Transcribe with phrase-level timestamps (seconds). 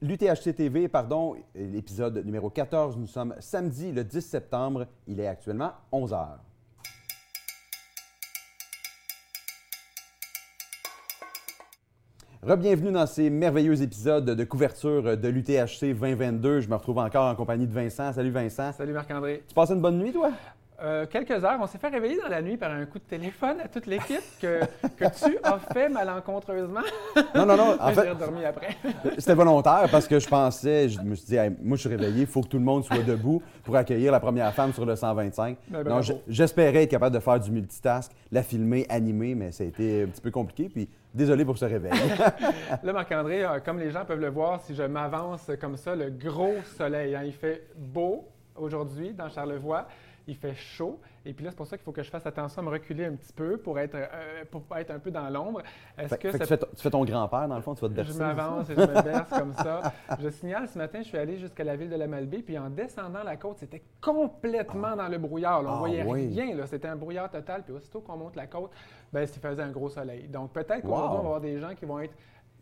[0.00, 2.96] L'UTHC TV, pardon, l'épisode numéro 14.
[2.96, 4.86] Nous sommes samedi le 10 septembre.
[5.08, 6.26] Il est actuellement 11 h.
[12.42, 16.60] Rebienvenue dans ces merveilleux épisodes de couverture de l'UTHC 2022.
[16.60, 18.12] Je me retrouve encore en compagnie de Vincent.
[18.12, 18.72] Salut Vincent.
[18.72, 19.42] Salut Marc-André.
[19.48, 20.30] Tu passes une bonne nuit, toi?
[20.82, 21.58] Euh, quelques heures.
[21.60, 24.20] On s'est fait réveiller dans la nuit par un coup de téléphone à toute l'équipe
[24.40, 24.60] que,
[24.96, 26.80] que tu as fait malencontreusement.
[27.34, 27.76] Non, non, non.
[27.80, 28.76] En fait, j'ai redormi après.
[29.18, 32.26] C'était volontaire parce que je pensais, je me suis dit, moi, je suis réveillé, il
[32.26, 35.56] faut que tout le monde soit debout pour accueillir la première femme sur le 125.
[35.68, 40.02] Ben, j'espérais être capable de faire du multitask, la filmer, animer, mais ça a été
[40.02, 40.68] un petit peu compliqué.
[40.68, 41.92] Puis désolé pour ce réveil.
[42.82, 46.10] Là, Marc-André, euh, comme les gens peuvent le voir, si je m'avance comme ça, le
[46.10, 49.86] gros soleil, hein, il fait beau aujourd'hui dans Charlevoix
[50.26, 51.00] il fait chaud.
[51.24, 53.04] Et puis là, c'est pour ça qu'il faut que je fasse attention à me reculer
[53.04, 55.62] un petit peu pour être, euh, pour être un peu dans l'ombre.
[55.98, 58.12] Est-ce que, tu, fais ton, grand-père, dans le fond, tu vas te bercer?
[58.12, 59.92] Je m'avance et je me berce comme ça.
[60.20, 62.70] Je signale, ce matin, je suis allé jusqu'à la ville de la Malbaie, puis en
[62.70, 65.60] descendant la côte, c'était complètement dans le brouillard.
[65.60, 67.62] on ne ah voyait rien, c'était un brouillard total.
[67.62, 68.70] Puis aussitôt qu'on monte la côte,
[69.12, 70.28] ben, il faisait un gros soleil.
[70.28, 72.14] Donc peut-être qu'aujourd'hui, on va avoir des gens qui vont être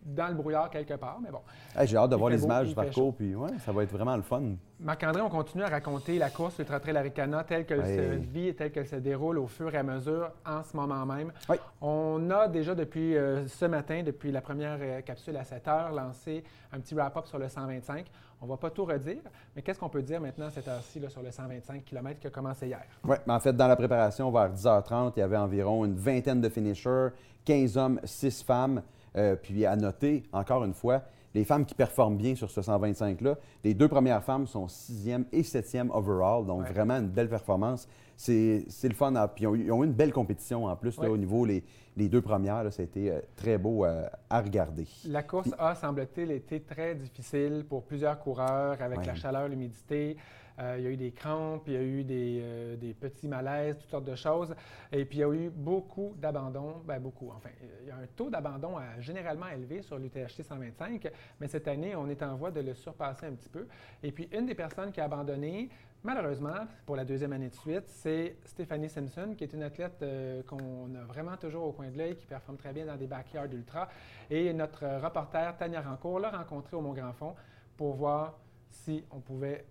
[0.04, 1.40] dans le brouillard quelque part, mais bon.
[1.84, 4.22] J'ai hâte de voir les images du parcours, puis ouais, ça va être vraiment le
[4.22, 4.42] fun.
[4.80, 8.54] Marc-André, on continue à raconter la course Ultra Trail Aricana telle qu'elle se vit et
[8.54, 11.32] telle qu'elle se déroule au fur et à mesure en ce moment même.
[11.80, 15.92] On a déjà depuis euh, ce matin, depuis la première euh, capsule à 7 heures,
[15.92, 18.06] lancé un petit wrap-up sur le 125.
[18.42, 19.22] On ne va pas tout redire,
[19.56, 22.30] mais qu'est-ce qu'on peut dire maintenant à cette heure-ci sur le 125 km qui a
[22.30, 22.82] commencé hier?
[23.04, 26.42] Oui, mais en fait, dans la préparation, vers 10h30, il y avait environ une vingtaine
[26.42, 27.08] de finishers,
[27.46, 28.82] 15 hommes, 6 femmes.
[29.16, 31.02] Euh, puis à noter, encore une fois,
[31.34, 35.42] les femmes qui performent bien sur ce 125-là, les deux premières femmes sont sixième et
[35.42, 37.88] septième overall, donc vraiment une belle performance.
[38.16, 39.12] C'est le fun.
[39.34, 41.64] puis ils ont, eu une belle compétition en plus au niveau les,
[41.96, 42.72] les deux premières.
[42.72, 44.86] ça a été euh, très beau euh, à regarder.
[45.06, 50.16] La course a, semble-t-il, été très difficile pour plusieurs coureurs avec la chaleur, l'humidité.
[50.60, 53.76] Euh, il y a eu des crampes, il y a eu euh, des, petits malaises,
[53.78, 54.54] toutes sortes de choses.
[54.92, 57.50] Et puis, il y a eu beaucoup d'abandons, ben beaucoup, enfin,
[57.82, 61.10] il y a un taux d'abandon généralement élevé sur l'UTHC 125,
[61.40, 63.66] mais cette année, on est en voie de le surpasser un petit peu.
[64.02, 65.70] Et puis, une des personnes qui a abandonné,
[66.04, 70.42] Malheureusement, pour la deuxième année de suite, c'est Stéphanie Simpson, qui est une athlète euh,
[70.42, 73.52] qu'on a vraiment toujours au coin de l'œil, qui performe très bien dans des backyards
[73.52, 73.88] ultra.
[74.30, 77.34] Et notre reporter, Tania Rancourt, l'a rencontrée au Mont-Grand Fond
[77.76, 78.38] pour voir
[78.68, 79.64] si on pouvait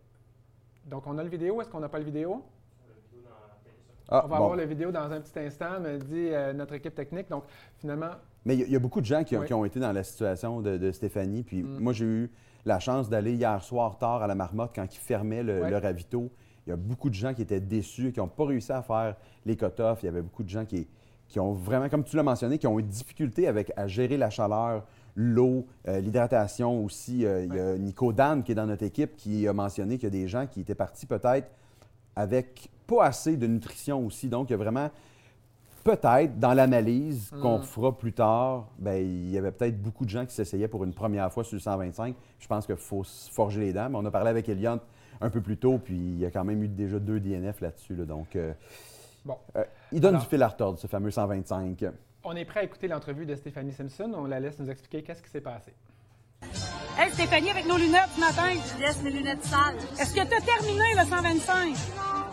[0.86, 1.62] donc, on a le vidéo.
[1.62, 2.44] Est-ce qu'on n'a pas le vidéo?
[4.10, 6.94] Ah, on va avoir la vidéo dans un petit instant, me dit euh, notre équipe
[6.94, 7.30] technique.
[7.30, 7.46] Donc,
[7.78, 8.12] finalement.
[8.46, 11.44] Mais il y, a beaucoup de gens qui, ont été dans la situation de, Stéphanie.
[11.44, 11.80] Puis mm.
[11.80, 12.32] moi, j'ai eu
[12.66, 16.32] la chance d'aller hier soir tard à la marmotte quand ils fermaient le, ravito.
[16.66, 19.16] Il y a beaucoup de gens qui étaient déçus, qui n'ont pas réussi à faire
[19.46, 20.04] les cut-offs.
[20.04, 20.88] Il y avait beaucoup de gens qui,
[21.28, 24.30] qui ont vraiment, comme tu l'as mentionné, qui ont eu difficulté avec, à gérer la
[24.30, 24.86] chaleur,
[25.16, 27.26] l'eau, euh, l'hydratation aussi.
[27.26, 30.06] Euh, il y a Nico Dan qui est dans notre équipe qui a mentionné qu'il
[30.06, 31.50] y a des gens qui étaient partis peut-être
[32.16, 34.30] avec pas assez de nutrition aussi.
[34.30, 34.90] Donc, il y a vraiment
[35.84, 37.64] peut-être dans l'analyse qu'on mm.
[37.64, 40.94] fera plus tard, ben, il y avait peut-être beaucoup de gens qui s'essayaient pour une
[40.94, 42.16] première fois sur le 125.
[42.40, 43.90] Je pense qu'il faut se forger les dents.
[43.94, 44.80] on a parlé avec Eliant
[45.22, 47.96] un peu plus tôt, puis il y a quand même eu déjà deux DNF là-dessus.
[47.96, 48.54] Donc, euh,
[49.26, 49.38] bon.
[49.92, 51.86] il donne du fil à retordre, ce fameux 125.
[52.26, 54.12] On est prêt à écouter l'entrevue de Stéphanie Simpson.
[54.16, 55.74] On la laisse nous expliquer qu'est-ce qui s'est passé.
[56.98, 58.54] Hey Stéphanie, avec nos lunettes ce matin.
[58.76, 59.78] Je laisse mes lunettes sales.
[60.00, 61.70] Est-ce que tu as terminé le 125?
[61.70, 62.33] Non.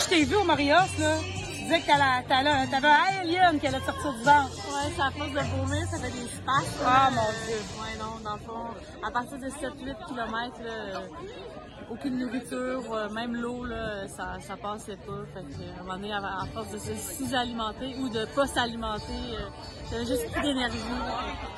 [0.00, 1.16] Je t'ai vu au Marios, là.
[1.54, 4.56] Tu disais que t'avais un alien qui allait sortir du ventre.
[4.68, 6.84] Ouais, c'est à force de vomir, ça fait des spasmes.
[6.84, 7.60] Ah, mon Dieu.
[7.78, 8.74] Ouais, non, dans le fond,
[9.06, 11.00] à partir de 7-8 km, là,
[11.90, 13.64] aucune nourriture, euh, même l'eau,
[14.08, 15.24] ça, ça passait pas.
[15.34, 19.12] Fait que, à un moment donné, à, force de se sous-alimenter ou de pas s'alimenter,
[19.34, 19.48] euh,
[19.90, 20.78] j'avais juste plus d'énergie.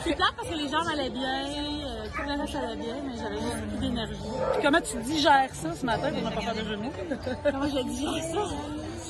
[0.01, 3.17] C'est plate parce que les gens allaient bien, euh, tout le reste allait bien, mais
[3.17, 4.17] j'avais juste plus d'énergie.
[4.63, 6.93] comment tu digères ça ce matin pour ne pas faire de genoux?
[7.45, 8.57] Comment je digère ça?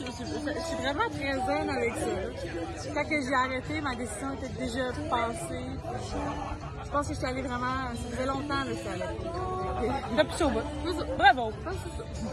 [0.05, 2.95] Je, suis vraiment très zen avec ça.
[2.95, 6.72] Quand j'ai arrêté, ma décision était déjà passée.
[6.93, 7.95] Je pense que je suis allée vraiment.
[7.95, 10.27] Ça faisait longtemps que je suis allée.
[10.29, 11.51] Plus au Bravo!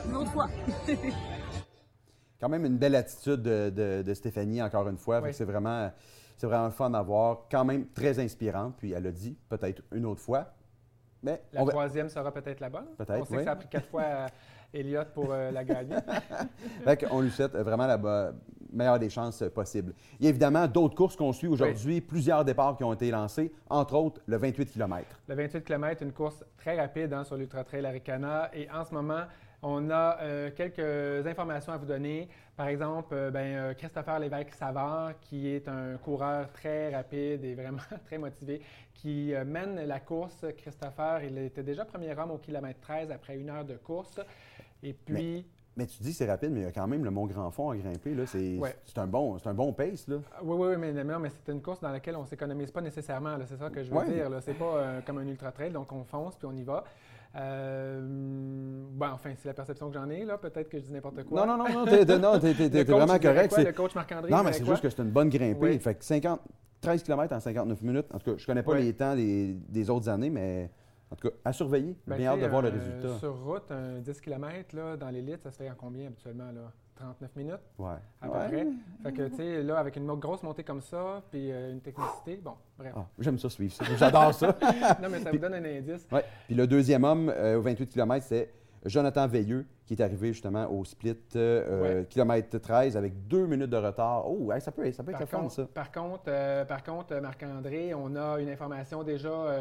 [0.06, 0.50] Une autre fois.
[2.42, 5.22] Quand même une belle attitude de, Stéphanie, encore une fois.
[5.32, 5.90] C'est vraiment,
[6.36, 7.46] c'est vraiment fun à voir.
[7.50, 8.76] Quand même très inspirante.
[8.78, 10.52] Puis elle a dit, peut-être une autre fois.
[11.24, 12.88] Mais la troisième sera peut-être la bonne.
[12.98, 13.22] Peut-être.
[13.22, 14.04] On sait que ça a pris quatre fois
[14.74, 15.96] Elliott pour euh, la gagner.
[17.12, 18.34] on lui souhaite vraiment la
[18.72, 19.94] meilleure des chances possibles.
[20.20, 23.52] Il y a évidemment d'autres courses qu'on suit aujourd'hui, plusieurs départs qui ont été lancés,
[23.70, 25.06] entre autres le 28 km.
[25.28, 28.50] Le 28 km, une course très rapide hein, sur l'Ultra Trail Aricana.
[28.54, 29.24] Et en ce moment,
[29.62, 32.30] On a euh, quelques informations à vous donner.
[32.56, 37.82] Par exemple, euh, ben, euh, Christopher Lévesque-Savard, qui est un coureur très rapide et vraiment
[38.06, 38.62] très motivé,
[38.94, 40.46] qui mène la course.
[40.58, 44.20] Christopher, il était déjà premier homme au kilomètre 13 après une heure de course.
[44.82, 45.46] Et puis...
[45.76, 45.86] Mais...
[45.86, 47.70] tu dis que c'est rapide, mais il y a quand même le Mont Grand Fond
[47.72, 48.16] à grimper.
[48.26, 50.08] C'est un, bon, un bon pace.
[50.08, 50.18] Là.
[50.34, 53.38] Ah, oui, oui, mais, mais c'est une course dans laquelle on ne s'économise pas nécessairement.
[53.46, 54.30] C'est ça que je veux dire.
[54.42, 56.86] C'est pas comme un ultra-trail, donc on fonce puis on y va.
[57.36, 58.02] Euh,
[58.92, 60.38] ben, enfin, c'est la perception que j'en ai, là.
[60.38, 61.46] Peut-être que je dis n'importe quoi.
[61.46, 63.54] Non, non, non, non, t'es, vraiment correct.
[63.54, 64.32] Quoi, le coach Marc-André?
[64.32, 65.78] Non, mais c'est juste que c'est une bonne grimpée.
[65.80, 66.42] Fait que 50,
[66.82, 68.08] 13 km en 59 minutes.
[68.14, 70.72] En tout cas, je connais pas les temps des, des, autres années, mais
[71.12, 71.96] en tout cas, à surveiller.
[72.08, 73.20] Ben, bien hâte de voir le résultat.
[73.20, 76.52] Sur route, un 10 km là, dans l'élite, ça se fait en combien habituellement?
[76.52, 76.72] Là?
[77.00, 77.60] 39 minutes.
[77.78, 77.92] Ouais.
[78.22, 78.68] À peu près.
[79.04, 82.42] Fait que, tu sais, là, avec une grosse montée comme ça, puis euh, une technicité,
[82.44, 82.94] bon, bref.
[82.96, 83.86] Ah, j'aime ça suivre ça.
[83.98, 84.48] J'adore ça.
[85.02, 86.06] non, mais ça vous donne un indice.
[86.12, 86.26] Ouais.
[86.46, 88.54] Puis le deuxième homme euh, au 28 km, c'est
[88.86, 93.78] Jonathan Veilleux, qui est arrivé justement au split euh, kilomètre 13 avec deux minutes de
[93.78, 94.30] retard.
[94.30, 95.66] Oh, ça peut, ça peut être fun, ça.
[95.74, 99.56] Par contre, par contre Marc-André, on a une information déjà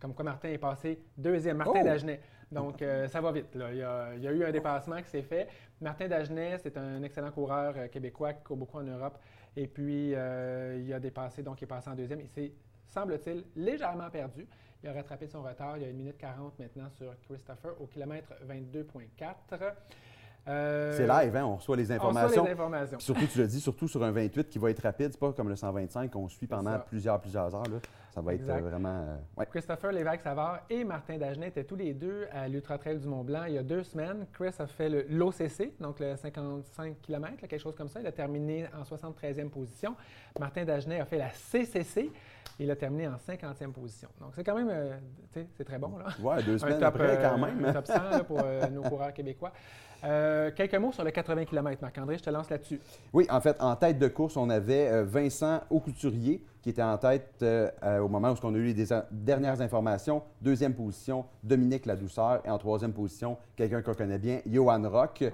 [0.00, 1.56] comme quoi Martin est passé deuxième.
[1.58, 1.84] Martin oh!
[1.84, 2.20] Dagenet.
[2.50, 3.48] Donc, euh, ça va vite.
[3.54, 5.48] Il, y a, eu un dépassement qui s'est fait.
[5.80, 9.18] Martin Dagenet, c'est un excellent coureur euh, québécois qui court beaucoup en Europe.
[9.56, 12.20] Et puis, euh, il a dépassé, donc il est passé en deuxième.
[12.20, 12.52] Il s'est,
[12.86, 14.46] semble-t-il, légèrement perdu.
[14.82, 15.76] Il a rattrapé son retard.
[15.76, 19.74] Il y a 1 minute 40 maintenant sur Christopher au kilomètre 22,4.
[20.48, 21.44] Euh, c'est live, hein?
[21.44, 22.26] on reçoit les informations.
[22.26, 22.98] On reçoit les informations.
[23.00, 25.10] Surtout, tu le dis, surtout sur un 28 qui va être rapide.
[25.12, 27.64] C'est pas comme le 125 qu'on suit pendant plusieurs, plusieurs heures.
[28.18, 29.04] Ça va être euh, vraiment.
[29.38, 33.44] Euh, Christopher Lévesque-Savard et Martin Dagenet étaient tous les deux à l'Ultra Trail du Mont-Blanc
[33.46, 34.26] il y a deux semaines.
[34.32, 38.00] Chris a fait l'OCC, donc le 55 km, quelque chose comme ça.
[38.00, 39.94] Il a terminé en 73e position.
[40.40, 42.10] Martin Dagenet a fait la CCC.
[42.58, 44.08] Il a terminé en 50e position.
[44.20, 44.98] Donc, c'est quand même,
[45.30, 45.96] c'est très bon.
[45.96, 46.06] Là.
[46.20, 47.64] Ouais, deux semaines après, quand même.
[47.64, 48.42] Un top 100 pour
[48.72, 49.52] nos coureurs québécois.
[50.04, 52.80] Euh, quelques mots sur le 80 km, Marc-André, je te lance là-dessus.
[53.12, 56.98] Oui, en fait, en tête de course, on avait euh, Vincent Aucouturier qui était en
[56.98, 57.70] tête euh,
[58.00, 60.22] au moment où on a eu les dernières informations.
[60.40, 62.40] Deuxième position, Dominique Ladouceur.
[62.44, 65.24] Et en troisième position, quelqu'un qu'on connaît bien, Johan Rock.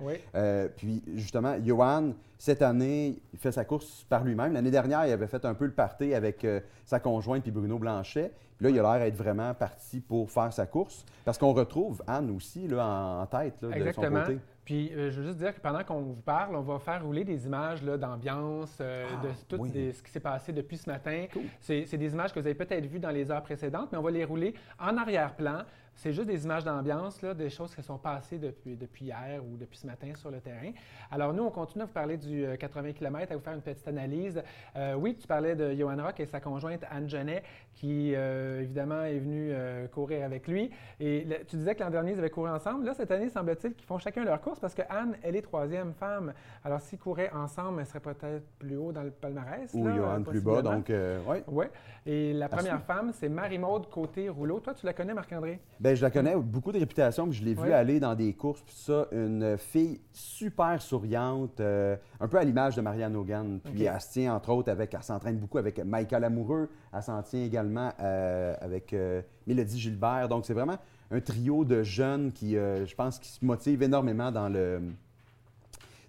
[0.76, 4.52] puis justement, Johan, cette année, il fait sa course par lui-même.
[4.52, 6.46] L'année dernière, il avait fait un peu le party avec
[6.84, 8.32] sa conjointe puis Bruno Blanchet.
[8.56, 11.04] Puis là, il a l'air d'être vraiment parti pour faire sa course.
[11.24, 12.86] Parce qu'on retrouve Anne aussi là,
[13.22, 14.38] en, tête là, de son côté.
[14.64, 17.24] Puis, euh, je veux juste dire que pendant qu'on vous parle, on va faire rouler
[17.24, 21.26] des images d'ambiance, euh, de ah, tout ce qui s'est passé depuis ce matin.
[21.60, 24.10] C'est des images que vous avez peut-être vues dans les heures précédentes, mais on va
[24.10, 25.62] les rouler en arrière-plan.
[25.96, 29.78] C'est juste des images d'ambiance, des choses qui sont passées depuis, depuis hier ou depuis
[29.78, 30.72] ce matin sur le terrain.
[31.10, 33.62] Alors, nous, on continue à vous parler du 80 euh, km, à vous faire une
[33.62, 34.42] petite analyse.
[34.76, 37.42] Euh, oui, tu parlais de Johan Rock et sa conjointe Anne Genet,
[37.74, 39.52] qui, euh, évidemment, est venue
[39.92, 40.70] courir avec lui.
[41.00, 42.84] Et tu disais que l'an dernier, ils avaient couru ensemble.
[42.84, 45.92] Là, cette année, semble-t-il qu'ils font chacun leur course parce que Anne, elle est troisième
[45.94, 46.32] femme.
[46.64, 49.72] Alors, s'ils couraient ensemble, elle serait peut-être plus haut dans le palmarès.
[49.74, 50.90] Ou Johan plus bas, donc,
[51.26, 51.38] oui.
[51.46, 51.66] Oui.
[52.06, 54.60] Et la première femme, c'est Marie-Maude Côté-Rouleau.
[54.60, 55.60] Toi, tu la connais, Marc-André?
[55.84, 58.74] Bien, je la connais, beaucoup de réputation, je l'ai vue aller dans des courses, puis
[58.74, 63.60] ça, une fille super souriante, euh, un peu à l'image de Marianne Hogan.
[63.62, 67.22] Puis elle se tient, entre autres, avec, elle s'entraîne beaucoup avec Michael Amoureux, elle s'en
[67.22, 70.26] tient également euh, avec euh, Mélodie Gilbert.
[70.30, 70.78] Donc, c'est vraiment
[71.10, 74.80] un trio de jeunes qui, je pense, qui se motivent énormément dans le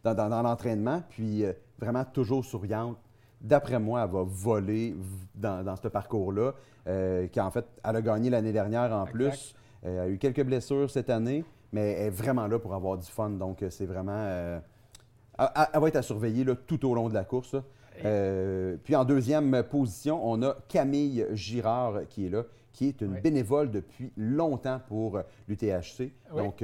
[0.06, 1.44] dans, l'entraînement, puis
[1.78, 2.96] vraiment toujours souriante.
[3.42, 4.96] D'après moi, elle va voler
[5.36, 6.54] dans, ce parcours-là,
[7.28, 9.54] qui en fait, elle a gagné l'année dernière en plus.
[9.86, 13.06] Elle a eu quelques blessures cette année, mais elle est vraiment là pour avoir du
[13.06, 13.30] fun.
[13.30, 14.14] Donc, euh, c'est vraiment.
[14.16, 14.60] Euh,
[15.38, 17.56] elle, va être à surveiller tout au long de la course.
[18.04, 23.20] Euh, puis en deuxième position, on a Camille Girard qui est là, qui est une
[23.20, 26.12] bénévole depuis longtemps pour l'UTHC.
[26.36, 26.64] Donc,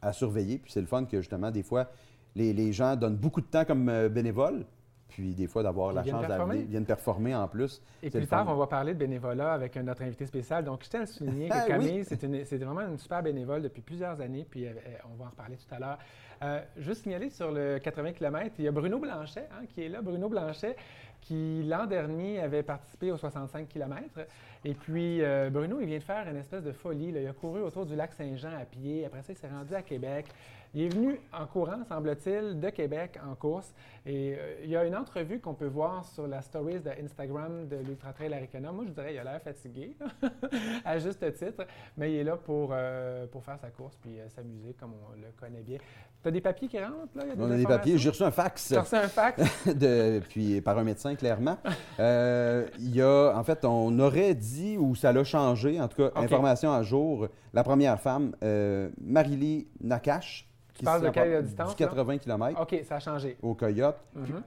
[0.00, 0.58] à surveiller.
[0.58, 1.90] Puis c'est le fun que justement, des fois,
[2.36, 4.64] les, les, gens donnent beaucoup de temps comme bénévoles,
[5.08, 7.82] puis des fois d'avoir la chance d'aller, viennent performer en plus.
[8.02, 10.64] Et plus tard, on va parler de bénévolat avec notre invité spécial.
[10.64, 14.20] Donc, je tiens à souligner que ah Camille, c'est vraiment une super bénévole depuis plusieurs
[14.20, 14.72] années, puis euh,
[15.10, 15.98] on va en reparler tout à l'heure.
[16.42, 19.88] Euh, juste signaler sur le 80 km, il y a Bruno Blanchet hein, qui est
[19.88, 20.02] là.
[20.02, 20.76] Bruno Blanchet,
[21.20, 24.20] qui l'an dernier avait participé aux 65 km.
[24.64, 27.08] Et puis, euh, Bruno, il vient de faire une espèce de folie.
[27.08, 29.04] Il a couru autour du lac Saint-Jean à pied.
[29.04, 30.26] Après ça, il s'est rendu à Québec.
[30.74, 33.72] Il est venu en courant, semble-t-il, de Québec en course.
[34.04, 37.68] Et euh, il y a une entrevue qu'on peut voir sur la stories de Instagram
[37.68, 38.72] de l'Ultra Trail Aricana.
[38.72, 39.96] Moi, je dirais qu'il a l'air fatigué,
[40.84, 44.74] à juste titre, mais il est là pour, euh, pour faire sa course puis s'amuser
[44.78, 45.78] comme on le connaît bien.
[46.22, 47.22] Tu as des papiers qui rentrent, là?
[47.24, 47.96] Il y a des on a des papiers.
[47.96, 48.72] J'ai reçu un fax.
[48.72, 49.66] As reçu un fax?
[49.66, 51.58] de, puis par un médecin, clairement.
[52.00, 55.96] Euh, il y a, en fait, on aurait dit, ou ça l'a changé, en tout
[55.96, 60.48] cas, information à jour, la première femme, euh, Marily Nakache.
[60.78, 61.74] Tu parles de quelle distance?
[61.74, 62.60] 80 km.
[62.60, 63.36] OK, ça a changé.
[63.42, 63.98] Au Coyote.
[64.16, 64.42] Mm-hmm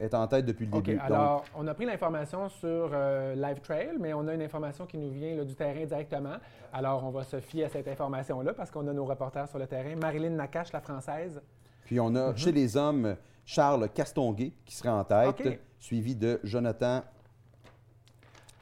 [0.00, 0.98] est en tête depuis le début.
[0.98, 4.96] Alors, on a pris l'information sur euh, Live Trail, mais on a une information qui
[4.96, 6.36] nous vient du terrain directement.
[6.72, 9.66] Alors, on va se fier à cette information-là parce qu'on a nos reporters sur le
[9.66, 9.94] terrain.
[9.96, 11.40] Marilyn Nakache, la française.
[11.84, 12.36] Puis on a mhm.
[12.36, 17.02] chez les hommes Charles Castonguay qui sera en tête, suivi de Jonathan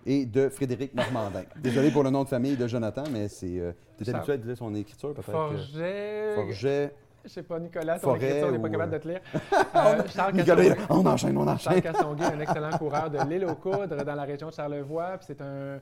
[0.06, 1.44] et de Frédéric Normandin.
[1.56, 3.58] Désolé pour le nom de famille de Jonathan, mais c'est.
[3.58, 5.30] Euh, tu es habitué à dire son écriture, peut-être?
[5.30, 6.34] Forget.
[6.34, 6.92] Forget.
[7.24, 9.20] Je sais pas, Nicolas, ton écriture n'est pas capable de te lire.
[9.52, 11.82] Euh, Charles Nicolas, on enchaîne, on enchaîne.
[11.82, 15.18] Charles un excellent coureur de l'île aux Coudres dans la région de Charlevoix.
[15.18, 15.80] Puis c'est un,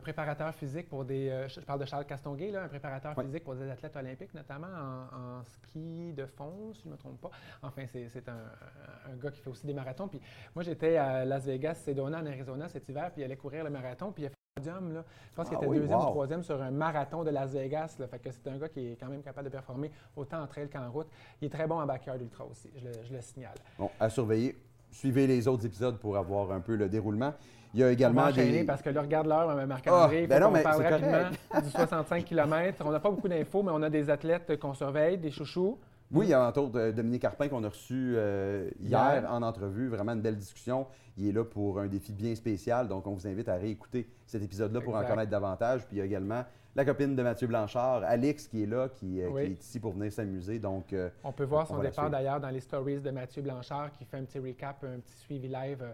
[0.00, 1.28] préparateur physique pour des.
[1.28, 4.66] Euh, je parle de Charles Castonguay, là, un préparateur physique pour des athlètes olympiques, notamment
[4.66, 7.30] en, ski de fond, si je ne me trompe pas.
[7.62, 10.08] Enfin, c'est un, gars qui fait aussi des marathons.
[10.08, 10.20] Puis
[10.54, 13.70] moi, j'étais à Las Vegas, Sedona, en Arizona cet hiver, puis il allait courir le
[13.70, 14.12] marathon.
[14.12, 14.26] Puis il
[14.56, 15.04] Là.
[15.32, 17.96] Je pense qu'il ah était deuxième ou troisième sur un marathon de Las Vegas.
[17.98, 18.06] Là.
[18.06, 20.68] Fait que c'est un gars qui est quand même capable de performer autant en trail
[20.68, 21.08] qu'en route.
[21.42, 23.56] Il est très bon en backyard ultra aussi, je le, signale.
[23.76, 24.56] Bon, à surveiller.
[24.92, 27.34] Suivez les autres épisodes pour avoir un peu le déroulement.
[27.74, 28.62] Il y a également des...
[28.62, 30.28] parce que là, regarde l'heure, Marc-André.
[30.30, 32.84] Ah, ben on parle rapidement du 65 km.
[32.86, 35.80] On n'a pas beaucoup d'infos, mais on a des athlètes qu'on surveille, des chouchous.
[36.14, 39.88] Oui, il y a entre autres Dominique Carpin qu'on a reçu euh, hier, en entrevue.
[39.88, 40.86] Vraiment une belle discussion.
[41.16, 42.86] Il est là pour un défi bien spécial.
[42.86, 45.84] Donc, on vous invite à réécouter cet épisode-là pour en connaître davantage.
[45.86, 46.44] Puis il y a également
[46.76, 50.12] la copine de Mathieu Blanchard, Alix, qui est là, qui, euh, est ici pour venir
[50.12, 50.60] s'amuser.
[50.60, 54.04] Donc, euh, on peut voir son départ d'ailleurs dans les stories de Mathieu Blanchard qui
[54.04, 55.84] fait un petit recap, un petit suivi live.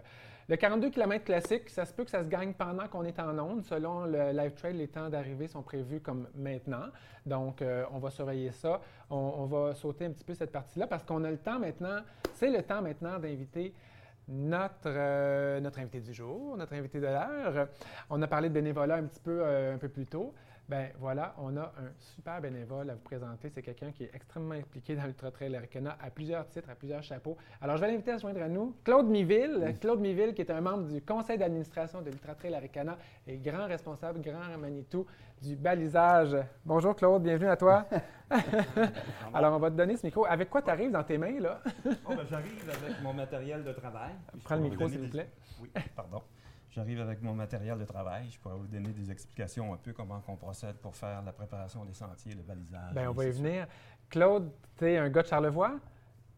[0.49, 3.37] Le 42 km classique, ça se peut que ça se gagne pendant qu'on est en
[3.39, 3.63] onde.
[3.63, 6.87] Selon le Live Trail, les temps d'arrivée sont prévus comme maintenant.
[7.25, 8.81] Donc, euh, on va surveiller ça.
[9.09, 11.99] On, va sauter un petit peu cette partie-là parce qu'on a le temps maintenant.
[12.33, 13.73] C'est le temps maintenant d'inviter
[14.27, 17.67] notre, euh, notre invité du jour, notre invité de l'heure.
[18.09, 20.33] On a parlé de bénévolat un petit peu, euh, un peu plus tôt.
[20.71, 23.49] Ben voilà, on a un super bénévole à vous présenter.
[23.49, 27.03] C'est quelqu'un qui est extrêmement impliqué dans l'Ultra Trail Arcana à plusieurs titres, à plusieurs
[27.03, 27.35] chapeaux.
[27.59, 28.73] Alors, je vais l'inviter à se joindre à nous.
[28.85, 29.75] Claude Miville.
[29.81, 32.97] Claude Miville, qui est un membre du conseil d'administration de l'Ultra Trail Arcana
[33.27, 35.05] et grand responsable, grand Manitou
[35.41, 36.37] du balisage.
[36.63, 37.85] Bonjour Claude, bienvenue à toi.
[39.33, 40.25] Alors, on va te donner ce micro.
[40.25, 41.59] Avec quoi tu arrives dans tes mains, là?
[41.85, 44.11] oh, ben, J'arrive avec mon matériel de travail.
[44.45, 45.31] Prends le micro, s'il vous plaît.
[45.61, 46.21] Oui, pardon.
[46.71, 48.29] J'arrive avec mon matériel de travail.
[48.29, 51.83] Je pourrais vous donner des explications un peu comment on procède pour faire la préparation
[51.83, 52.93] des sentiers, le balisage.
[52.93, 53.67] Bien, on va y venir.
[54.09, 55.79] Claude, tu es un gars de Charlevoix?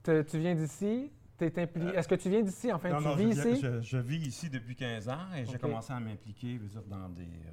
[0.04, 1.12] tu viens d'ici?
[1.42, 2.72] Euh, est-ce que tu viens d'ici?
[2.72, 3.66] Enfin, non, tu non, vis je ici?
[3.82, 7.52] Je, vis ici depuis 15 ans et j'ai commencé à m'impliquer dans des, euh,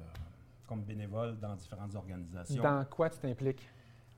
[0.67, 2.63] comme bénévole dans différentes organisations.
[2.63, 3.67] Dans quoi tu t'impliques?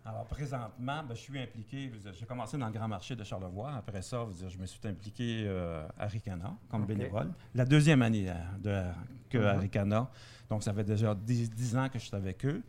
[0.05, 1.89] Alors, présentement, ben, je suis impliqué.
[2.19, 3.73] J'ai commencé dans le Grand Marché de Charlevoix.
[3.73, 7.31] Après ça, je me suis impliqué euh, à Ricana comme bénévole.
[7.55, 8.91] La deuxième année euh, de,
[9.29, 9.61] que à mhm.
[9.61, 10.09] Ricana.
[10.49, 12.61] Donc, ça fait déjà dix, ans que je suis avec eux.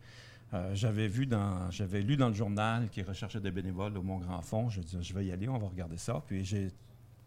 [0.53, 4.19] Euh, j'avais vu dans, j'avais lu dans le journal qu'ils recherchaient des bénévoles au Mont
[4.19, 4.69] Grand Fond.
[4.69, 6.23] Je dis, je vais y aller, on va regarder ça.
[6.25, 6.71] Puis j'ai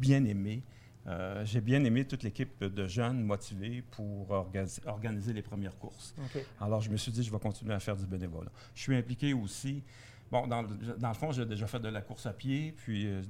[0.00, 0.62] bien aimé
[1.09, 6.15] euh, j'ai bien aimé toute l'équipe de jeunes motivés pour organiser les premières courses.
[6.61, 8.50] Alors, je me suis dit, je vais continuer à faire du bénévolat.
[8.75, 9.83] Je suis impliqué aussi.
[10.31, 13.23] Bon, dans, le fond, j'ai déjà fait de la course à pied, puis euh,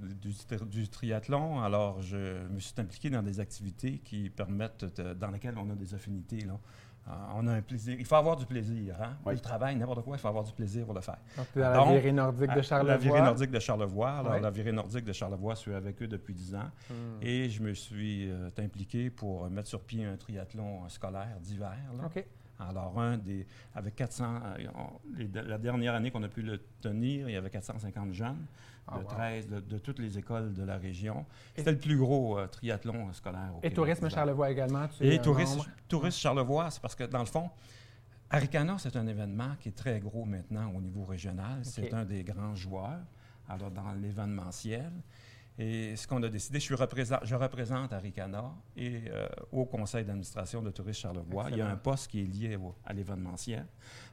[0.67, 1.63] du, triathlon.
[1.63, 5.95] Alors, je me suis impliqué dans des activités qui permettent, dans lesquelles on a des
[5.95, 6.41] affinités.
[6.41, 6.59] Là.
[7.11, 7.97] Ah, on a un plaisir.
[7.99, 8.97] Il faut avoir du plaisir.
[9.01, 9.17] Hein?
[9.25, 9.41] Oui.
[9.41, 11.19] travail, n'importe quoi, il faut avoir du plaisir pour le faire.
[11.37, 12.93] Donc, la virée nordique de Charlevoix.
[12.93, 14.11] La virée nordique de Charlevoix.
[14.11, 16.71] Alors, la virée nordique de Charlevoix, je suis avec eux depuis 10 ans.
[16.91, 17.23] Hmm.
[17.23, 21.77] Et je me suis euh, impliqué pour mettre sur pied un triathlon scolaire d'hiver.
[22.05, 22.25] OK.
[22.61, 27.33] Alors, un des, avec 400, euh, la dernière année qu'on a pu le tenir, il
[27.33, 28.47] y avait 450 jeunes.
[28.91, 31.27] Ah, de 13 de, toutes les écoles de la région.
[31.55, 34.87] C'était le plus gros euh, triathlon scolaire au Et Tourisme Charlevoix également?
[35.01, 37.51] Et Tourisme, tourisme Charlevoix, c'est parce que, dans le fond,
[38.31, 41.61] Aricana, c'est un événement qui est très gros maintenant au niveau régional.
[41.65, 43.01] C'est un des grands joueurs
[43.49, 44.93] alors dans l'événementiel.
[45.59, 50.63] Et ce qu'on a décidé, je, suis je représente Aricana et euh, au conseil d'administration
[50.63, 51.49] de Tourisme Charlevoix.
[51.51, 53.67] Il y a un poste qui est lié à l'événementiel.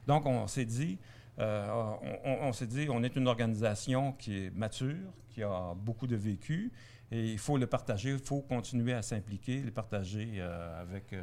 [0.08, 0.98] Donc, on s'est dit,
[1.38, 6.16] euh, on, s'est dit, on est une organisation qui est mature, qui a beaucoup de
[6.16, 6.72] vécu,
[7.12, 11.14] et il faut le partager, il faut continuer à s'impliquer, le partager euh, avec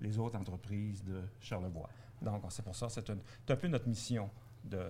[0.00, 1.88] les autres entreprises de Charlevoix.
[2.20, 4.28] Donc, c'est pour ça, c'est un, peu notre mission
[4.64, 4.80] de,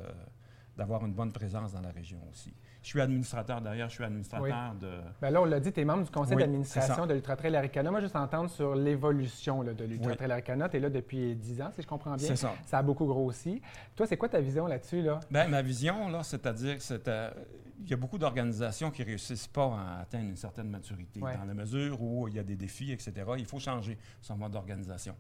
[0.79, 2.55] d'avoir une bonne présence dans la région aussi.
[2.83, 5.01] Je suis administrateur d'ailleurs, je suis administrateur de.
[5.21, 7.91] Bien là, on l'a dit, tu es membre du conseil d'administration de l'Ultra Trail Aricana.
[7.91, 10.69] Moi, juste entendre sur l'évolution de l'Ultra Trail Aricana.
[10.69, 12.29] Tu es là depuis 10 ans, si je comprends bien.
[12.29, 12.55] C'est ça.
[12.67, 13.61] Ça a beaucoup grossi.
[13.97, 15.03] Toi, c'est quoi ta vision là-dessus?
[15.03, 15.21] Là?
[15.31, 17.33] Bien, ma vision, là, c'est-à-dire que
[17.81, 21.21] il y a beaucoup d'organisations qui ne réussissent pas à atteindre une certaine maturité.
[21.21, 24.53] Dans la mesure où il y a des défis, etc., il faut changer son mode
[24.53, 25.15] d'organisation.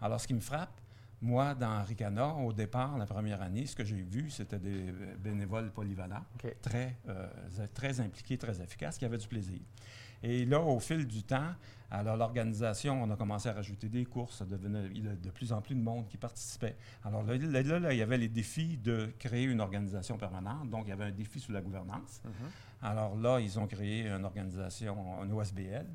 [0.00, 0.72] Alors, ce qui me frappe,
[1.22, 5.70] moi, dans Ricana, au départ, la première année, ce que j'ai vu, c'était des bénévoles
[5.70, 6.24] polyvalents,
[6.62, 7.28] très, euh,
[7.74, 9.60] très impliqués, très efficaces, qui avaient du plaisir.
[10.22, 11.54] Et là, au fil du temps,
[11.90, 15.74] alors l'organisation, on a commencé à rajouter des courses, ça devenait de plus en plus
[15.74, 16.76] de monde qui participait.
[17.04, 20.90] Alors là, là, il y avait les défis de créer une organisation permanente, donc il
[20.90, 22.22] y avait un défi sur la gouvernance.
[22.24, 22.86] Mm-hmm.
[22.86, 25.86] Alors là, ils ont créé une organisation, un OSBL.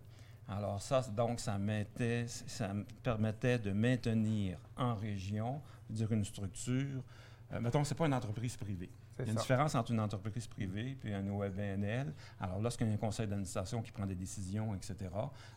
[0.47, 7.03] Alors ça, donc, ça, mettait, ça me permettait de maintenir en région, dire une structure.
[7.51, 8.91] Euh, mettons, ce n'est pas une entreprise privée.
[9.17, 12.13] Il y a une différence entre une entreprise privée et un OBNL.
[12.39, 15.09] Alors, lorsqu'il y a un conseil d'administration qui prend des décisions, etc.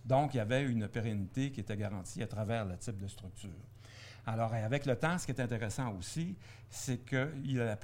[0.05, 3.51] Donc, il y avait une pérennité qui était garantie à travers le type de structure.
[4.27, 6.37] Alors, avec le temps, ce qui est intéressant aussi,
[6.71, 7.77] c'est que la,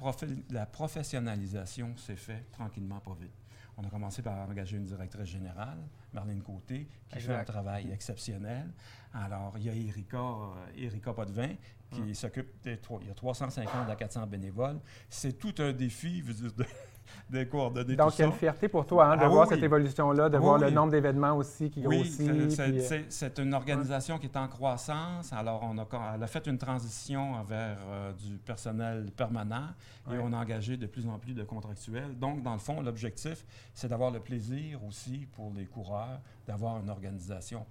[0.51, 3.33] la professionnalisation s'est faite tranquillement, pas vite.
[3.77, 5.79] On a commencé par engager une directrice générale,
[6.13, 8.71] Marlène Côté, qui fait un travail exceptionnel.
[9.13, 11.55] Alors, il y a Erika, euh, Erika Potvin,
[11.91, 12.13] qui hum.
[12.13, 12.79] s'occupe des...
[13.01, 14.79] Il y a 350 à 400 bénévoles.
[15.09, 16.65] C'est tout un défi, vous dire, de,
[17.29, 17.95] des coordonnées.
[17.95, 20.37] Donc, il y a une fierté pour toi hein, de ah voir cette évolution-là, de
[20.37, 22.19] voir le nombre d'événements aussi qui grossit.
[22.19, 25.31] Oui, euh, c'est une organisation qui est en croissance.
[25.33, 29.67] Alors, on a, elle a fait une transition vers euh, du personnel permanent
[30.11, 32.17] et on a engagé de plus en plus de contractuels.
[32.17, 36.89] Donc, dans le fond, l'objectif, c'est d'avoir le plaisir aussi pour les coureurs d'avoir une
[36.89, 37.65] organisation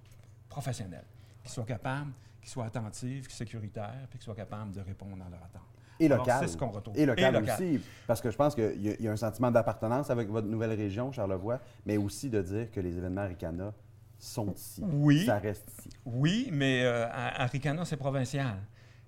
[0.49, 1.05] professionnelle
[1.43, 2.11] qui soit capable,
[2.41, 5.74] qui soit attentive, qui sécuritaire, puis qui soit capable de répondre à leurs attentes.
[5.99, 6.47] Et local.
[6.49, 6.97] ce qu'on retrouve.
[6.97, 10.47] Et local, aussi, parce que je pense qu'il y, a un sentiment d'appartenance avec votre
[10.47, 13.73] nouvelle région, Charlevoix, mais aussi de dire que les événements Ricana
[14.19, 14.83] sont ici.
[14.85, 15.25] Oui.
[15.25, 15.89] Ça reste ici.
[16.05, 18.57] Oui, mais euh, à, Ricana, c'est provincial.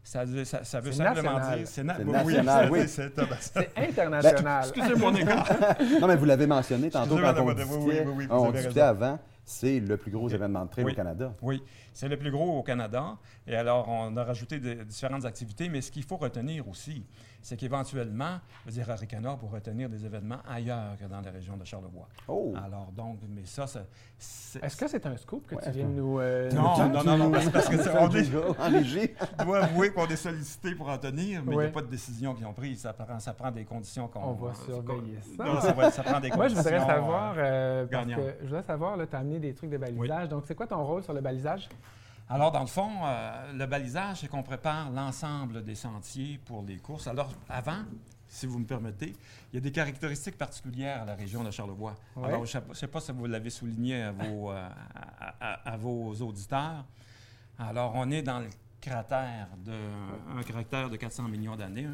[0.03, 0.23] Ça,
[0.63, 1.67] ça, veut simplement dire.
[1.67, 2.79] C'est national, oui.
[2.87, 3.11] C'est
[3.75, 4.43] international.
[4.43, 5.49] Ben, excusez mon égard.
[5.99, 9.79] non, mais vous l'avez mentionné tantôt quand on discutait, oui, oui, on discutait avant c'est
[9.79, 11.33] le plus gros événement de trail au Canada.
[11.41, 11.63] Oui,
[11.93, 13.17] c'est le plus gros au Canada.
[13.47, 17.05] Et alors, on a rajouté de, différentes activités, mais ce qu'il faut retenir aussi,
[17.41, 21.55] c'est qu'éventuellement, je veux dire, Aricana pour retenir des événements ailleurs que dans la région
[21.55, 22.09] de Charlevoix.
[22.27, 22.53] Oh!
[22.61, 24.61] Alors, donc, mais ça, c'est...
[24.61, 26.19] Est-ce que c'est un scoop que tu viens de nous...
[26.19, 27.87] Euh, non, non, non, non, parce que c'est...
[28.27, 31.87] Je dois avouer qu'on est sollicité pour en tenir, mais il n'y a pas de
[31.87, 32.81] décision qu'ils ont prise.
[32.81, 34.19] Ça prend, ça prend des conditions qu'on...
[34.19, 35.45] On va surveiller ça.
[35.45, 38.45] Non, ça, va, ça, prend des conditions Moi, je voudrais savoir, euh, parce que je
[38.45, 40.29] voudrais savoir, tu as amené des trucs de balisage.
[40.29, 41.69] Donc, c'est quoi ton rôle sur le balisage?
[42.29, 46.77] Alors, dans le fond, euh, le balisage, c'est qu'on prépare l'ensemble des sentiers pour les
[46.77, 47.07] courses.
[47.07, 47.83] Alors, avant,
[48.27, 49.15] si vous me permettez,
[49.51, 51.95] il y a des caractéristiques particulières à la région de Charlevoix.
[52.21, 54.69] Alors, je ne sais pas si vous l'avez souligné à vos, euh,
[55.39, 56.85] à, vos, auditeurs.
[57.57, 58.49] Alors, on est dans le
[58.81, 59.73] cratère de,
[60.37, 61.87] un cratère de 400 millions d'années,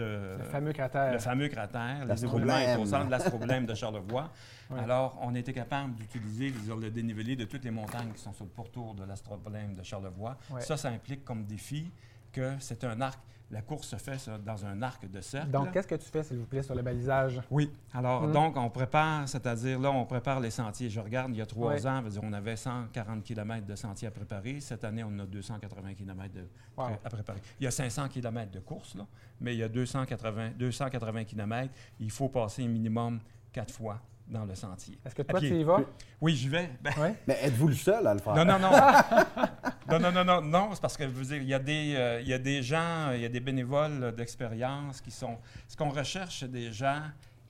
[0.00, 1.12] le fameux cratère.
[1.12, 2.04] Le fameux cratère.
[2.04, 4.30] Les éboulements est au centre de l'astroblème de Charlevoix.
[4.78, 8.50] Alors, on était capable d'utiliser le dénivelé de toutes les montagnes qui sont sur le
[8.50, 10.36] pourtour de l'astroblème de Charlevoix.
[10.60, 11.90] Ça, ça implique comme défi
[12.32, 13.18] que c'est un arc
[13.50, 15.50] la course se fait dans un arc de cercle.
[15.50, 17.40] Donc, qu'est-ce que tu fais, s'il vous plaît, sur le balisage?
[17.50, 17.70] Oui.
[17.92, 18.32] Alors, hum.
[18.32, 20.88] donc, on prépare, c'est-à-dire, là, on prépare les sentiers.
[20.88, 24.60] Je regarde, il y a trois ans, on avait 140 km de sentiers à préparer.
[24.60, 26.34] Cette année, on a 280 km
[26.78, 27.40] à préparer.
[27.58, 29.06] Il y a 500 km de course, là,
[29.40, 31.72] mais il y a 280, 280 km.
[31.98, 33.20] Il faut passer un minimum
[33.52, 34.98] quatre fois dans le sentier.
[35.04, 35.80] Est-ce que toi, tu y vas?
[36.20, 36.70] Oui, j'y vais.
[36.80, 36.92] Ben,
[37.26, 38.34] Mais êtes-vous le seul à le faire?
[38.34, 38.70] Non, non, non.
[39.90, 41.94] non, non, non, non, non, c'est parce que, je veux dire, il y, a des,
[41.96, 45.38] euh, il y a des gens, il y a des bénévoles d'expérience qui sont...
[45.68, 47.02] Ce qu'on recherche, c'est des gens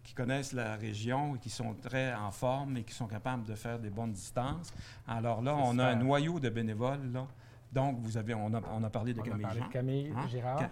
[0.03, 3.55] qui connaissent la région et qui sont très en forme et qui sont capables de
[3.55, 4.73] faire des bonnes distances.
[5.07, 7.27] Alors là, on a un noyau de bénévoles, là,
[7.73, 10.27] donc, vous avez, on, a, on a parlé de Camille, Jean, Camille hein?
[10.29, 10.63] Girard.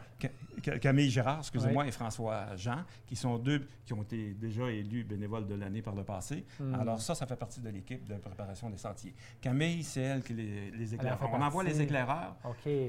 [0.80, 5.46] Camille Girard, excusez-moi, et François Jean, qui sont deux qui ont été déjà élus bénévoles
[5.46, 6.44] de l'année par le passé.
[6.58, 6.74] Hmm.
[6.74, 9.14] Alors ça, ça fait partie de l'équipe de préparation des sentiers.
[9.40, 11.18] Camille, c'est elle qui les, les éclaire.
[11.32, 12.36] On envoie les éclaireurs.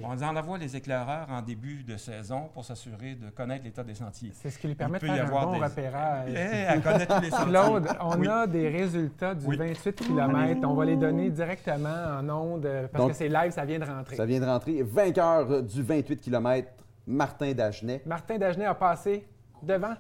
[0.04, 4.32] On envoie les éclaireurs en début de saison pour s'assurer de connaître l'état des sentiers.
[4.34, 5.64] C'est ce qui lui permet de faire un bon des...
[5.64, 6.30] repérage.
[6.32, 7.50] Eh, connaître tous les sentiers.
[7.50, 10.68] Claude, on a des résultats du 28 km.
[10.68, 13.99] On va les donner directement en ondes parce que c'est live, ça vient de rentrer.
[14.16, 14.82] Ça vient de rentrer.
[14.84, 16.72] Vainqueur du 28 km,
[17.08, 18.02] Martin Dagenet.
[18.06, 19.26] Martin Dagenet a passé
[19.62, 19.96] devant.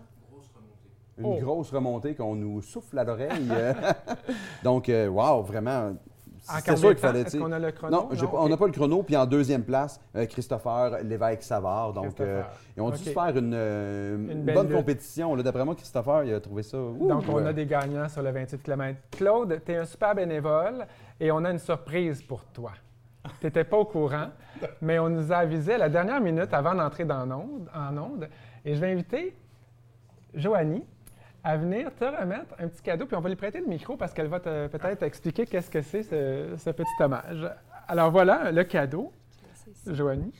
[1.18, 1.38] Une oh.
[1.42, 3.50] grosse remontée qu'on nous souffle à l'oreille.
[4.64, 5.94] Donc, euh, wow, vraiment,
[6.42, 7.22] C'était sûr qu'il fallait.
[7.22, 8.10] Est-ce qu'on a le chrono?
[8.10, 9.04] Non, on n'a pas le chrono.
[9.04, 11.94] Puis en deuxième place, euh, Christopher Lévesque-Savard.
[11.94, 12.42] Donc, euh,
[12.76, 15.36] ils ont dû se faire une, euh, bonne, compétition.
[15.38, 16.78] D'après moi, Christopher, il a trouvé ça.
[16.78, 19.00] donc, on a des gagnants sur le 28 km.
[19.12, 20.86] Claude, tu es un super bénévole
[21.20, 22.72] et on a une surprise pour toi.
[23.39, 24.30] Tu n'étais pas au courant,
[24.82, 28.30] mais on nous a avisé à la dernière minute avant d'entrer dans en onde.
[28.65, 29.36] Et je vais inviter
[30.34, 30.84] Joanie
[31.44, 34.13] à venir te remettre un petit cadeau, puis on va lui prêter le micro parce
[34.13, 37.50] qu'elle va peut-être expliquer qu'est-ce que c'est ce, petit hommage.
[37.88, 39.12] Alors voilà le cadeau,
[39.88, 40.34] Joanie.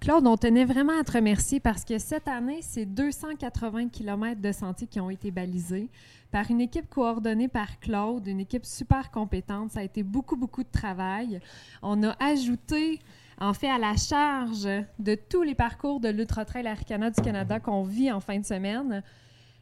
[0.00, 4.52] Claude, on tenait vraiment à te remercier parce que cette année, c'est 280 km de
[4.52, 5.88] sentiers qui ont été balisés
[6.30, 9.72] par une équipe coordonnée par Claude, une équipe super compétente.
[9.72, 11.40] Ça a été beaucoup, beaucoup de travail.
[11.82, 13.00] On a ajouté,
[13.40, 14.68] en fait, à la charge
[15.00, 18.44] de tous les parcours de l'Ultra Trail Aricana du Canada qu'on vit en fin de
[18.46, 19.02] semaine,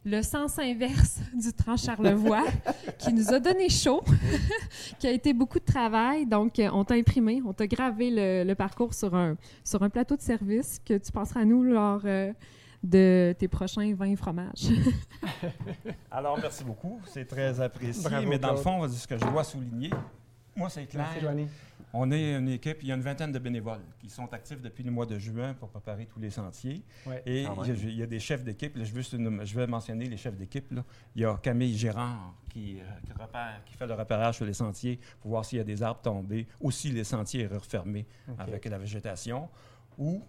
[0.06, 2.44] le sens inverse du Trans-Charlevoix,
[2.96, 4.02] qui nous a donné chaud,
[5.00, 6.24] qui a été beaucoup de travail.
[6.26, 8.10] Donc, euh, on t'a imprimé, on t'a gravé
[8.44, 12.00] le, parcours sur un, sur un plateau de service que tu passeras à nous lors
[12.04, 12.32] euh,
[12.84, 14.68] de tes prochains vins et fromages.
[16.10, 17.00] Alors, merci beaucoup.
[17.06, 18.08] C'est très apprécié.
[18.26, 19.90] mais dans le fond, ce que je dois souligner,
[20.54, 21.08] moi, c'est clair.
[21.20, 21.48] Merci,
[21.98, 24.84] on est une équipe, il y a une vingtaine de bénévoles qui sont actifs depuis
[24.84, 26.82] le mois de juin pour préparer tous les sentiers.
[27.24, 28.76] Et il y, a, des chefs d'équipe.
[28.76, 30.72] Je, je, vais mentionner les chefs d'équipe.
[31.14, 35.30] Il y a Camille Gérard qui, euh, qui, fait le repérage sur les sentiers pour
[35.30, 38.06] voir s'il y a des arbres tombés ou si les sentiers sont refermés
[38.38, 39.48] avec la végétation.
[39.98, 40.22] Ou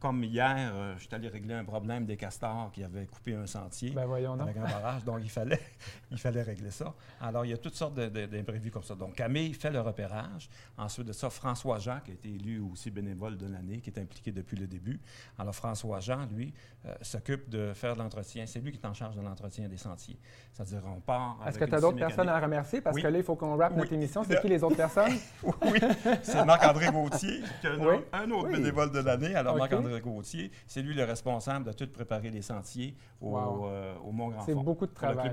[0.00, 3.46] comme hier, euh, je suis allé régler un problème des castors qui avaient coupé un
[3.46, 4.10] sentier ben
[4.40, 5.60] avec un barrage, donc il fallait,
[6.10, 6.94] il fallait régler ça.
[7.20, 8.94] Alors, il y a toutes sortes d'imprévus comme ça.
[8.94, 10.48] Donc, Camille fait le repérage.
[10.78, 13.98] Ensuite de ça, François Jean, qui a été élu aussi bénévole de l'année, qui est
[13.98, 14.98] impliqué depuis le début.
[15.38, 16.54] Alors, François Jean, lui,
[16.86, 18.46] euh, s'occupe de faire l'entretien.
[18.46, 20.18] C'est lui qui est en charge de l'entretien des sentiers.
[20.50, 21.38] C'est-à-dire, on part.
[21.46, 22.80] Est-ce que tu as d'autres personnes à remercier?
[22.80, 24.24] Parce que là, il faut qu'on rappe notre émission.
[24.24, 25.12] C'est qui les autres personnes?
[25.44, 25.78] oui,
[26.22, 27.70] c'est Marc-André Gauthier, qui est
[28.14, 29.34] un, autre bénévole de l'année.
[29.34, 29.89] Alors, Marc-André
[30.66, 34.44] c'est lui le responsable de tout préparer les sentiers au, euh, Mont-Grand-Fort.
[34.46, 35.30] C'est beaucoup de travail.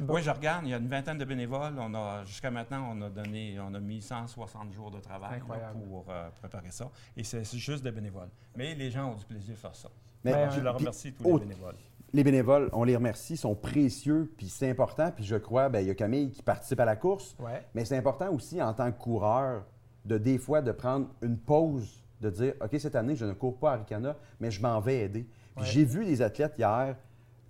[0.00, 1.74] Oui, je regarde, il y a une vingtaine de bénévoles.
[1.78, 6.04] On a, jusqu'à maintenant, on a donné, on a mis 160 jours de travail pour
[6.08, 6.90] euh, préparer ça.
[7.16, 8.28] Et c'est juste des bénévoles.
[8.54, 9.88] Mais les gens ont du plaisir de faire ça.
[10.24, 11.76] Mais, je leur remercie tous les bénévoles.
[12.12, 15.10] Les bénévoles, on les remercie, sont précieux, puis c'est important.
[15.10, 17.36] Puis je crois, bien, il y a Camille qui participe à la course.
[17.74, 19.64] Mais c'est important aussi en tant que coureur
[20.04, 23.58] de des fois de prendre une pause de dire OK, cette année, je ne cours
[23.58, 25.28] pas à Ricana, mais je m'en vais aider.
[25.62, 26.96] J'ai vu des athlètes hier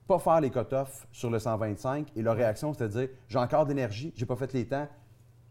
[0.06, 3.66] pas faire les cut-offs sur le 125 et leur réaction, c'était de dire J'ai encore
[3.66, 4.88] d'énergie, j'ai pas fait les temps,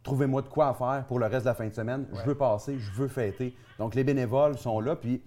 [0.03, 2.77] trouvez-moi de quoi faire pour le reste de la fin de semaine, je veux passer,
[2.79, 3.55] je veux fêter.
[3.77, 5.21] Donc les bénévoles sont là, puis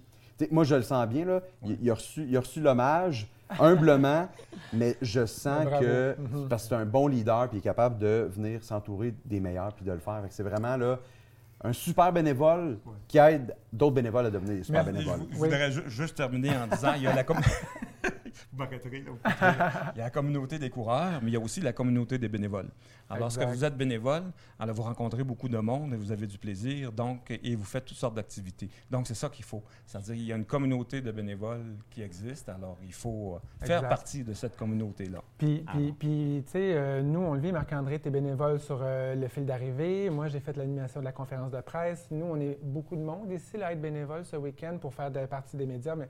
[0.51, 4.29] moi je le sens bien, là, il, a reçu, reçu l'hommage humblement,
[4.73, 6.17] mais je sens que,
[6.49, 9.75] parce que c'est un bon leader, puis il est capable de venir s'entourer des meilleurs,
[9.75, 10.23] puis de le faire.
[10.31, 10.99] C'est vraiment là
[11.63, 15.21] un super bénévole qui aide d'autres bénévoles à devenir super bénévoles.
[15.31, 17.25] Je, voudrais juste terminer en disant, il y a la
[19.95, 22.29] il y a la communauté des coureurs, mais il y a aussi la communauté des
[22.29, 22.69] bénévoles.
[23.09, 24.25] Alors, lorsque vous êtes bénévole,
[24.59, 27.87] alors vous rencontrez beaucoup de monde et vous avez du plaisir, donc, et vous faites
[27.87, 28.69] toutes sortes d'activités.
[28.91, 29.63] Donc, c'est ça qu'il faut.
[29.87, 33.89] C'est-à-dire qu'il y a une communauté de bénévoles qui existe, alors il faut euh, faire
[33.89, 35.23] partie de cette communauté-là.
[35.39, 38.81] Puis, puis, puis tu sais, euh, nous, on le vit, Marc-André, tu es bénévole sur
[38.83, 40.11] euh, le fil d'arrivée.
[40.11, 42.09] Moi, j'ai fait l'animation de la conférence de presse.
[42.11, 45.57] Nous, on est beaucoup de monde ici à être bénévole ce week-end pour faire partie
[45.57, 46.09] des médias, mais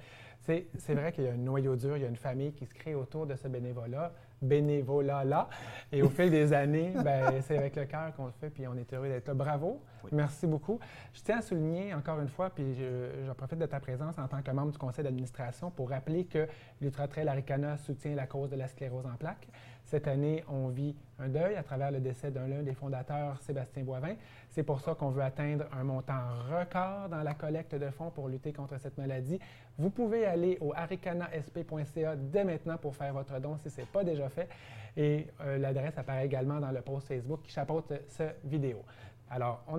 [0.79, 2.75] c'est vrai qu'il y a un noyau dur, il y a une famille qui se
[2.75, 5.49] crée autour de ce bénévolat, bénévolat-là.
[5.93, 8.77] Et au fil des années, ben, c'est avec le cœur qu'on le fait, puis on
[8.77, 9.35] est heureux d'être là.
[9.35, 9.81] Bravo,
[10.13, 10.79] merci beaucoup.
[11.13, 14.43] Je tiens à souligner encore une fois, puis je, profite de ta présence en tant
[14.43, 16.47] que membre du conseil d'administration pour rappeler que
[16.81, 19.49] l'Ultra Trail Aricana soutient la cause de la sclérose en plaques.
[19.91, 24.17] Cette année, on vit un deuil à travers le décès d'un des fondateurs, Sébastien Boivin.
[24.51, 26.21] C'est pour ça qu'on veut atteindre un montant
[26.51, 29.41] record dans la collecte de fonds pour lutter contre cette maladie.
[29.79, 34.05] Vous pouvez aller au aricanasp.ca dès maintenant pour faire votre don si ce n'est pas
[34.05, 34.51] déjà fait.
[34.95, 38.85] Et euh, l'adresse apparaît également dans le post Facebook qui chapeaute cette vidéo.
[39.31, 39.77] Alors, on,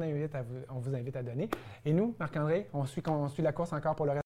[0.80, 1.50] vous invite à donner.
[1.86, 4.18] Et nous, Marc-André, on suit, on suit la course encore pour le reste.